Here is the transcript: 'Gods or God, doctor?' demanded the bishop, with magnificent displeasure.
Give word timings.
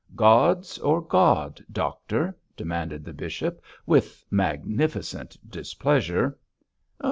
'Gods 0.15 0.79
or 0.79 0.99
God, 0.99 1.63
doctor?' 1.71 2.35
demanded 2.57 3.05
the 3.05 3.13
bishop, 3.13 3.61
with 3.85 4.25
magnificent 4.31 5.37
displeasure. 5.47 6.39